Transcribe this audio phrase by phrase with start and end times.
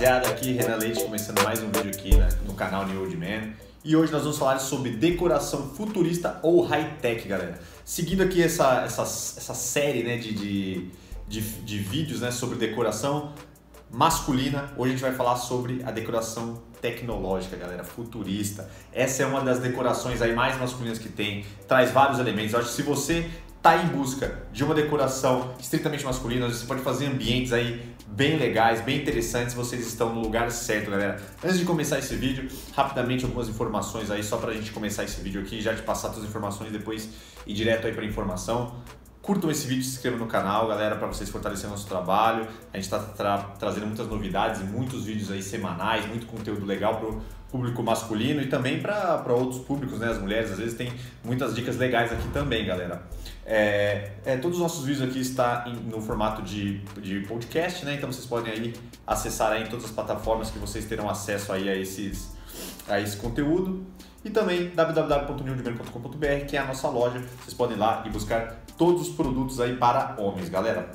[0.00, 3.52] rapaziada, aqui Renan Leite começando mais um vídeo aqui né, no canal New Old Man.
[3.84, 7.60] E hoje nós vamos falar sobre decoração futurista ou high-tech, galera.
[7.84, 10.90] Seguindo aqui essa, essa, essa série né, de, de,
[11.28, 13.34] de, de vídeos né, sobre decoração
[13.90, 18.70] masculina, hoje a gente vai falar sobre a decoração tecnológica, galera, futurista.
[18.94, 22.54] Essa é uma das decorações aí mais masculinas que tem, traz vários elementos.
[22.54, 23.28] Eu acho que se você
[23.62, 28.80] tá em busca de uma decoração estritamente masculina, você pode fazer ambientes aí bem legais,
[28.80, 31.20] bem interessantes, vocês estão no lugar certo, galera.
[31.44, 35.40] Antes de começar esse vídeo, rapidamente algumas informações aí, só pra gente começar esse vídeo
[35.40, 37.08] aqui, já te passar todas as informações depois
[37.46, 38.74] ir direto aí pra informação.
[39.22, 42.48] Curtam esse vídeo, se inscrevam no canal, galera, para vocês fortalecerem nosso trabalho.
[42.72, 46.96] A gente está tra trazendo muitas novidades e muitos vídeos aí semanais, muito conteúdo legal
[46.96, 50.08] para o público masculino e também para outros públicos, né?
[50.08, 50.90] As mulheres às vezes tem
[51.22, 53.02] muitas dicas legais aqui também, galera.
[53.44, 57.94] É, é, todos os nossos vídeos aqui estão no formato de, de podcast, né?
[57.94, 58.74] Então vocês podem aí
[59.06, 62.34] acessar aí em todas as plataformas que vocês terão acesso aí a, esses,
[62.88, 63.84] a esse conteúdo.
[64.22, 67.20] E também www.newdman.com.br, que é a nossa loja.
[67.40, 70.90] Vocês podem ir lá e buscar todos os produtos aí para homens, galera.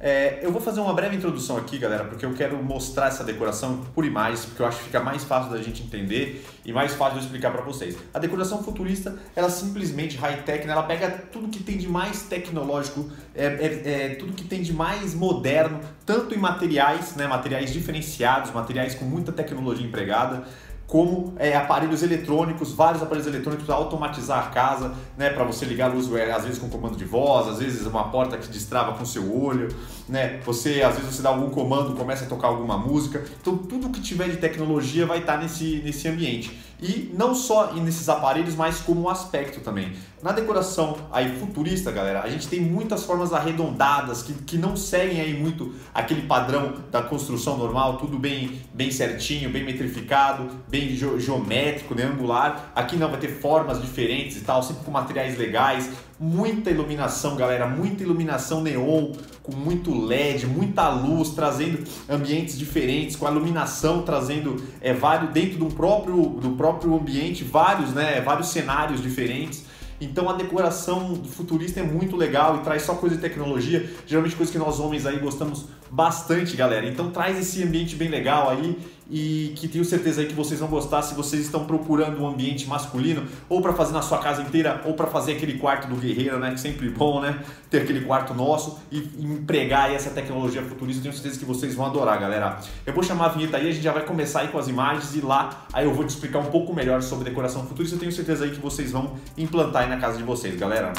[0.00, 3.84] É, eu vou fazer uma breve introdução aqui, galera, porque eu quero mostrar essa decoração
[3.94, 7.18] por imagens, porque eu acho que fica mais fácil da gente entender e mais fácil
[7.18, 7.96] de explicar para vocês.
[8.14, 10.72] A decoração futurista, ela simplesmente high-tech, né?
[10.72, 14.72] ela pega tudo que tem de mais tecnológico, é, é, é, tudo que tem de
[14.72, 17.26] mais moderno, tanto em materiais, né?
[17.26, 20.44] materiais diferenciados, materiais com muita tecnologia empregada,
[20.88, 25.90] como é, aparelhos eletrônicos, vários aparelhos eletrônicos para automatizar a casa, né, para você ligar
[25.90, 28.96] a luz é, às vezes com comando de voz, às vezes uma porta que destrava
[28.96, 29.68] com seu olho,
[30.08, 33.90] né, você às vezes você dá algum comando, começa a tocar alguma música, então tudo
[33.90, 36.58] que tiver de tecnologia vai estar nesse, nesse ambiente.
[36.80, 39.92] E não só nesses aparelhos, mas como um aspecto também.
[40.22, 45.20] Na decoração aí futurista, galera, a gente tem muitas formas arredondadas que, que não seguem
[45.20, 51.94] aí muito aquele padrão da construção normal, tudo bem, bem certinho, bem metrificado, bem geométrico,
[51.94, 52.72] né, angular.
[52.74, 57.66] Aqui não vai ter formas diferentes e tal, sempre com materiais legais, muita iluminação, galera,
[57.66, 59.12] muita iluminação neon,
[59.42, 65.58] com muito LED, muita luz, trazendo ambientes diferentes, com a iluminação trazendo é, vários dentro
[65.58, 69.64] do próprio, do próprio ambiente, vários, né, vários cenários diferentes.
[70.00, 74.50] Então a decoração futurista é muito legal e traz só coisa de tecnologia, geralmente coisa
[74.50, 76.86] que nós homens aí gostamos bastante, galera.
[76.86, 78.78] Então traz esse ambiente bem legal aí
[79.10, 82.66] e que tenho certeza aí que vocês vão gostar se vocês estão procurando um ambiente
[82.66, 86.38] masculino ou para fazer na sua casa inteira ou para fazer aquele quarto do guerreiro,
[86.38, 86.50] né?
[86.50, 87.40] Que sempre bom, né?
[87.70, 91.02] Ter aquele quarto nosso e empregar essa tecnologia futurista.
[91.02, 92.58] Tenho certeza que vocês vão adorar, galera.
[92.86, 95.14] Eu vou chamar a vinheta aí, a gente já vai começar aí com as imagens
[95.16, 97.96] e lá aí eu vou te explicar um pouco melhor sobre decoração futurista.
[97.96, 100.92] Tenho certeza aí que vocês vão implantar aí na casa de vocês, galera.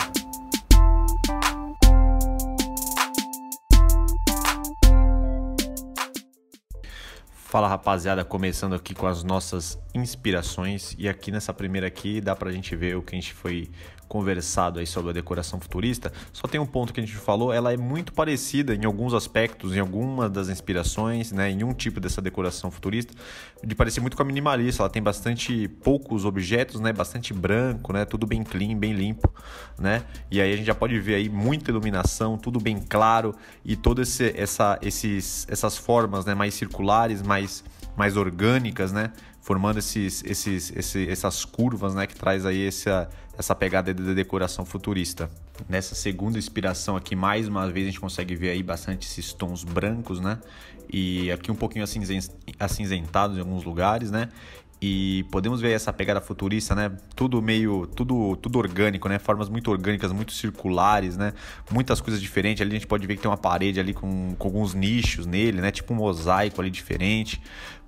[7.49, 10.95] Fala rapaziada, começando aqui com as nossas inspirações.
[10.99, 13.71] E aqui nessa primeira aqui dá pra gente ver o que a gente foi
[14.09, 17.71] conversado aí sobre a decoração futurista, só tem um ponto que a gente falou, ela
[17.71, 22.19] é muito parecida em alguns aspectos, em alguma das inspirações, né, em um tipo dessa
[22.19, 23.13] decoração futurista,
[23.63, 28.03] de parecer muito com a minimalista, ela tem bastante poucos objetos, né, bastante branco, né,
[28.03, 29.31] tudo bem clean, bem limpo,
[29.77, 33.75] né, e aí a gente já pode ver aí muita iluminação, tudo bem claro e
[33.75, 37.63] todas essa, esses, essas formas, né, mais circulares, mais,
[37.95, 43.07] mais orgânicas, né, formando esses, esses, esses, essas curvas, né, que traz aí essa,
[43.39, 45.31] essa pegada de decoração futurista.
[45.69, 49.63] Nessa segunda inspiração aqui, mais uma vez a gente consegue ver aí bastante esses tons
[49.63, 50.39] brancos, né,
[50.91, 51.85] e aqui um pouquinho
[52.59, 54.27] acinzentados em alguns lugares, né,
[54.81, 56.89] e podemos ver essa pegada futurista, né?
[57.13, 59.19] Tudo meio, tudo, tudo orgânico, né?
[59.19, 61.33] Formas muito orgânicas, muito circulares, né?
[61.69, 62.61] Muitas coisas diferentes.
[62.61, 65.59] Ali a gente pode ver que tem uma parede ali com, com alguns nichos nele,
[65.59, 65.69] né?
[65.69, 67.41] Tipo um mosaico ali diferente.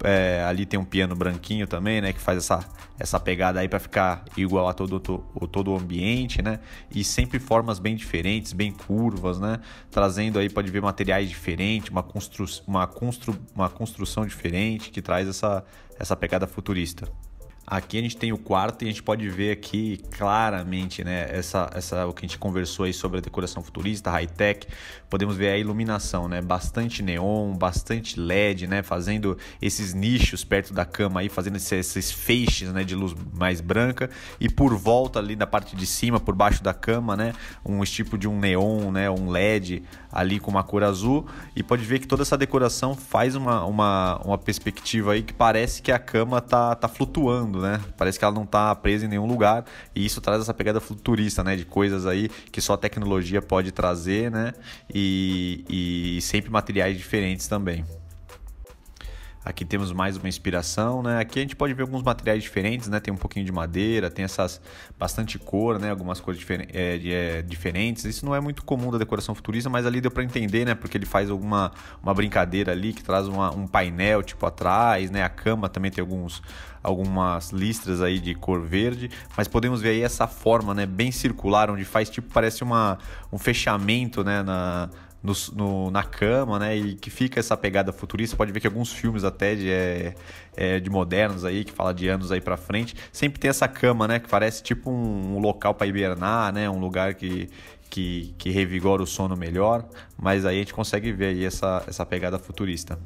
[0.04, 2.12] É, ali tem um piano branquinho também, né?
[2.12, 2.60] Que faz essa,
[3.00, 6.60] essa pegada aí para ficar igual a todo, todo, todo o ambiente, né?
[6.94, 9.62] E sempre formas bem diferentes, bem curvas, né?
[9.90, 15.30] Trazendo aí, pode ver materiais diferentes, uma, constru, uma, constru, uma construção diferente que traz
[15.30, 15.64] essa
[16.00, 17.08] essa pegada futurista.
[17.66, 21.70] Aqui a gente tem o quarto e a gente pode ver aqui claramente, né, essa,
[21.74, 24.68] essa o que a gente conversou aí sobre a decoração futurista, high-tech.
[25.10, 30.86] Podemos ver a iluminação, né, bastante neon, bastante LED, né, fazendo esses nichos perto da
[30.86, 34.10] cama aí, fazendo esses, esses feixes, né, de luz mais branca
[34.40, 38.18] e por volta ali na parte de cima, por baixo da cama, né, um tipo
[38.18, 41.26] de um neon, né, um LED ali com uma cor azul
[41.56, 45.82] e pode ver que toda essa decoração faz uma, uma, uma perspectiva aí que parece
[45.82, 47.82] que a cama tá, tá flutuando né?
[47.98, 49.66] Parece que ela não está presa em nenhum lugar
[49.96, 51.56] e isso traz essa pegada futurista, né?
[51.56, 54.54] De coisas aí que só a tecnologia pode trazer, né?
[54.94, 55.66] E,
[56.18, 57.86] e sempre materiais diferentes também.
[59.44, 61.20] Aqui temos mais uma inspiração, né?
[61.20, 63.00] Aqui a gente pode ver alguns materiais diferentes, né?
[63.00, 64.62] Tem um pouquinho de madeira, tem essas
[65.00, 65.90] bastante cor, né?
[65.90, 68.06] Algumas cores difer é, é, diferentes.
[68.06, 70.76] Isso não é muito comum da decoração futurista, mas ali deu para entender, né?
[70.76, 71.72] Porque ele faz alguma
[72.04, 75.24] uma brincadeira ali que traz uma, um painel tipo atrás, né?
[75.24, 76.44] A cama também tem alguns
[76.84, 80.86] algumas listras aí de cor verde, mas podemos ver aí essa forma, né?
[80.86, 83.00] Bem circular, onde faz tipo parece uma
[83.34, 84.44] um fechamento, né?
[84.44, 84.88] Na
[85.24, 86.76] no, no, na cama, né?
[86.76, 88.36] E que fica essa pegada futurista.
[88.36, 90.16] Pode ver que alguns filmes até de, é,
[90.56, 94.08] é, de modernos aí, que fala de anos aí para frente, sempre tem essa cama,
[94.08, 94.20] né?
[94.20, 96.70] Que parece tipo um, um local para hibernar, né?
[96.70, 97.50] Um lugar que,
[97.90, 99.86] que, que revigora o sono melhor.
[100.18, 102.98] Mas aí a gente consegue ver aí essa, essa pegada futurista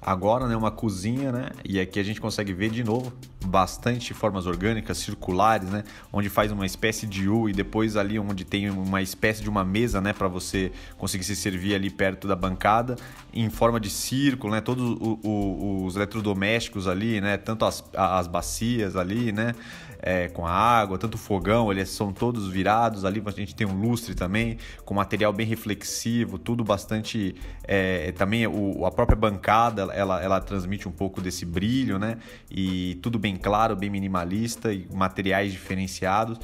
[0.00, 1.50] agora, né, uma cozinha, né?
[1.64, 3.12] E aqui a gente consegue ver de novo
[3.48, 5.82] bastante formas orgânicas, circulares, né?
[6.12, 9.64] Onde faz uma espécie de U e depois ali onde tem uma espécie de uma
[9.64, 12.96] mesa, né, para você conseguir se servir ali perto da bancada
[13.32, 14.60] em forma de círculo, né?
[14.60, 17.36] Todos os eletrodomésticos ali, né?
[17.36, 19.54] Tanto as, as bacias ali, né?
[20.00, 23.04] é, com a água, tanto o fogão, eles são todos virados.
[23.04, 27.34] Ali a gente tem um lustre também, com material bem reflexivo, tudo bastante.
[27.64, 32.18] É, também o, a própria bancada ela, ela transmite um pouco desse brilho, né?
[32.50, 36.38] E tudo bem claro, bem minimalista e materiais diferenciados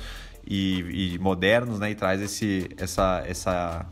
[0.47, 1.91] e, e modernos, né?
[1.91, 3.87] E traz esse, essa, essa,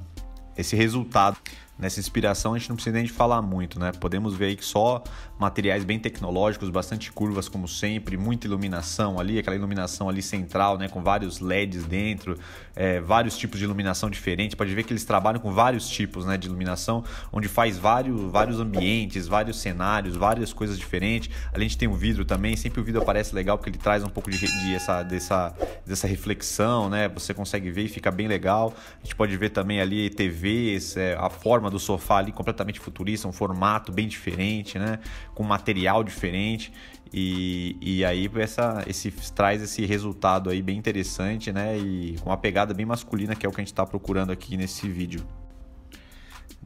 [0.57, 1.37] esse resultado
[1.79, 3.93] nessa inspiração a gente não precisa nem de falar muito, né?
[3.93, 5.03] Podemos ver aí que só
[5.39, 10.89] materiais bem tecnológicos, bastante curvas como sempre, muita iluminação ali, aquela iluminação ali central, né?
[10.89, 12.39] Com vários LEDs dentro,
[12.77, 14.55] é, vários tipos de iluminação diferentes.
[14.55, 16.37] Pode ver que eles trabalham com vários tipos, né?
[16.37, 17.03] De iluminação,
[17.33, 21.31] onde faz vários, vários ambientes, vários cenários, várias coisas diferentes.
[21.53, 24.09] A gente tem o vidro também, sempre o vidro aparece legal porque ele traz um
[24.09, 25.55] pouco de, de essa, dessa,
[25.85, 27.09] dessa reflexão, né?
[27.09, 28.73] Você consegue ver e fica bem legal.
[29.01, 33.29] A gente pode ver também ali TVs, é, a forma do sofá ali completamente futurista,
[33.29, 34.99] um formato bem diferente, né?
[35.35, 36.73] Com material diferente.
[37.13, 41.77] E, e aí essa, esse, traz esse resultado aí bem interessante, né?
[41.79, 44.57] E com uma pegada bem masculina, que é o que a gente está procurando aqui
[44.57, 45.23] nesse vídeo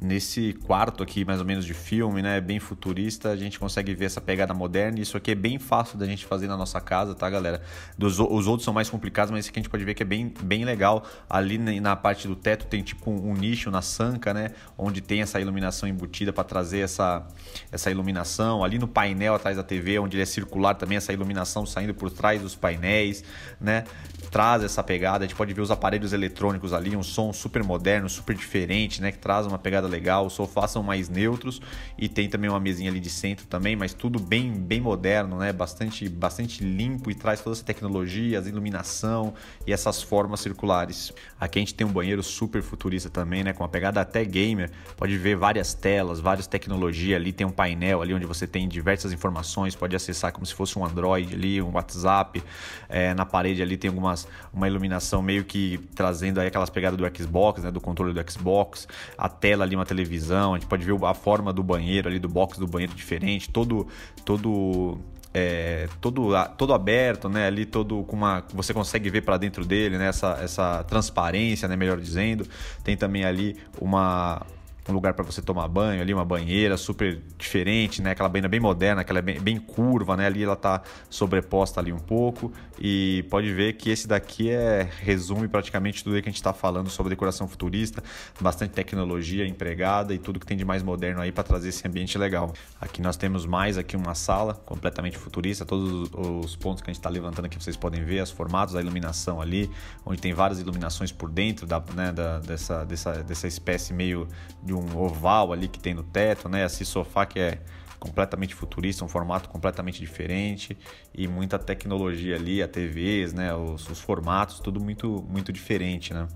[0.00, 2.40] nesse quarto aqui, mais ou menos, de filme, né?
[2.40, 5.00] Bem futurista, a gente consegue ver essa pegada moderna.
[5.00, 7.62] Isso aqui é bem fácil da gente fazer na nossa casa, tá, galera?
[7.96, 10.06] Dos, os outros são mais complicados, mas esse aqui a gente pode ver que é
[10.06, 11.04] bem, bem legal.
[11.28, 14.50] Ali na parte do teto tem tipo um, um nicho na sanca, né?
[14.76, 17.26] Onde tem essa iluminação embutida para trazer essa,
[17.72, 18.62] essa iluminação.
[18.62, 22.10] Ali no painel atrás da TV, onde ele é circular também, essa iluminação saindo por
[22.10, 23.25] trás dos painéis,
[23.58, 23.84] né?
[24.31, 25.25] Traz essa pegada.
[25.25, 29.10] A gente pode ver os aparelhos eletrônicos ali, um som super moderno, super diferente, né?
[29.10, 31.61] Que traz uma pegada legal, os sofás são mais neutros
[31.99, 35.53] e tem também uma mesinha ali de centro também, mas tudo bem bem moderno, né?
[35.53, 39.35] Bastante bastante limpo e traz toda essa tecnologia, a iluminação
[39.67, 41.12] e essas formas circulares.
[41.38, 43.53] Aqui a gente tem um banheiro super futurista também, né?
[43.53, 44.71] Com uma pegada até gamer.
[44.97, 49.12] Pode ver várias telas, várias tecnologias ali, tem um painel ali onde você tem diversas
[49.12, 52.43] informações, pode acessar como se fosse um Android ali, um WhatsApp.
[52.89, 57.17] É, na parede ali tem algumas uma iluminação meio que trazendo aí aquelas pegadas do
[57.17, 57.71] Xbox, né?
[57.71, 58.89] Do controle do Xbox.
[59.19, 62.28] A tela ali uma televisão, a gente pode ver a forma do banheiro ali, do
[62.28, 63.87] box do banheiro diferente, todo
[64.25, 64.99] todo
[65.38, 67.46] é, todo, todo aberto, né?
[67.46, 68.43] Ali todo com uma.
[68.55, 70.08] Você consegue ver para dentro dele, né?
[70.08, 71.76] Essa, essa transparência, né?
[71.76, 72.46] Melhor dizendo.
[72.82, 74.40] Tem também ali uma,
[74.88, 78.12] um lugar para você tomar banho ali, uma banheira super diferente, né?
[78.12, 80.27] Aquela banheira bem moderna, aquela bem, bem curva, né?
[80.27, 85.49] Ali ela tá sobreposta ali um pouco e pode ver que esse daqui é resume
[85.49, 88.03] praticamente tudo que a gente está falando sobre decoração futurista,
[88.41, 92.17] bastante tecnologia empregada e tudo que tem de mais moderno aí para trazer esse ambiente
[92.17, 92.53] legal.
[92.81, 97.01] Aqui nós temos mais aqui uma sala completamente futurista, todos os pontos que a gente
[97.01, 99.70] está levantando aqui vocês podem ver, os formatos, a iluminação ali,
[100.05, 104.29] onde tem várias iluminações por dentro da, né, da, dessa, dessa, dessa espécie meio
[104.63, 106.65] de um oval ali que tem no teto, né?
[106.65, 107.61] Esse sofá que é
[107.99, 110.77] completamente futurista, um formato completamente diferente
[111.15, 113.55] e muita tecnologia ali, a TVs, né?
[113.55, 116.29] Os, os formatos, tudo muito, muito diferente, né?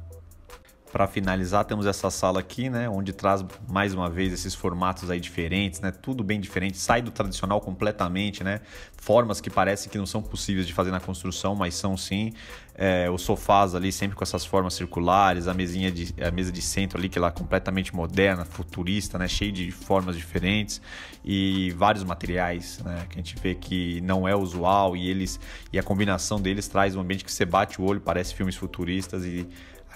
[0.92, 5.20] Para finalizar, temos essa sala aqui, né, onde traz mais uma vez esses formatos aí
[5.20, 8.60] diferentes, né, tudo bem diferente, sai do tradicional completamente, né,
[8.96, 12.32] formas que parecem que não são possíveis de fazer na construção, mas são sim.
[12.74, 16.62] É, os sofás ali sempre com essas formas circulares, a mesinha de a mesa de
[16.62, 20.80] centro ali que é completamente moderna, futurista, né, cheio de formas diferentes
[21.24, 25.38] e vários materiais, né, que a gente vê que não é usual e eles
[25.72, 29.24] e a combinação deles traz um ambiente que você bate o olho, parece filmes futuristas
[29.24, 29.46] e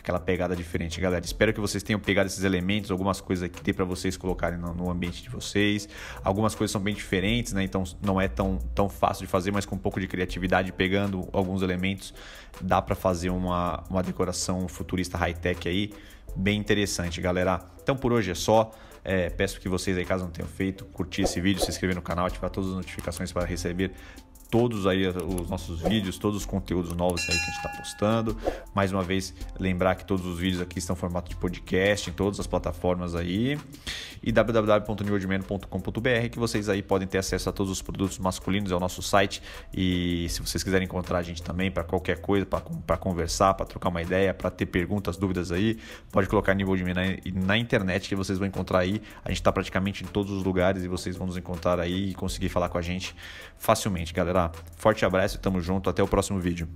[0.05, 1.25] aquela pegada diferente, galera.
[1.25, 4.75] Espero que vocês tenham pegado esses elementos, algumas coisas que dê para vocês colocarem no,
[4.75, 5.89] no, ambiente de vocês.
[6.23, 7.65] Algumas coisas são bem diferentes, né?
[7.65, 11.27] Então não é tão, tão fácil de fazer, mas com um pouco de criatividade, pegando
[11.33, 12.13] alguns elementos,
[12.61, 15.91] dá para fazer uma, uma decoração futurista high-tech aí,
[16.37, 17.63] bem interessante, galera.
[17.83, 18.73] Então por hoje é só.
[19.03, 22.03] É, peço que vocês aí, caso não tenham feito, curtir esse vídeo, se inscrever no
[22.03, 23.91] canal, ativar todas as notificações para receber
[24.55, 28.37] todos aí os nossos vídeos, todos os conteúdos novos aí que a gente está postando.
[28.73, 32.13] Mais uma vez, lembrar que todos os vídeos aqui estão em formato de podcast em
[32.13, 33.59] todas as plataformas aí.
[34.27, 38.81] E www.newordman.com.br que vocês aí podem ter acesso a todos os produtos masculinos, é o
[38.81, 39.43] nosso site.
[39.73, 43.91] E se vocês quiserem encontrar a gente também para qualquer coisa, para conversar, para trocar
[43.91, 45.79] uma ideia, para ter perguntas, dúvidas aí,
[46.11, 47.03] pode colocar New Old Man na,
[47.47, 49.03] na internet que vocês vão encontrar aí.
[49.23, 52.15] A gente está praticamente em todos os lugares e vocês vão nos encontrar aí e
[52.15, 53.15] conseguir falar com a gente
[53.59, 54.51] facilmente, galera.
[54.77, 56.67] Forte abraço, tamo junto, até o próximo vídeo.